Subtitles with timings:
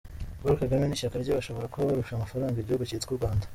[0.39, 3.45] Paul Kagame n’ishyaka rye bashobora kuba barusha amafaranga igihugu cyitwa u Rwanda!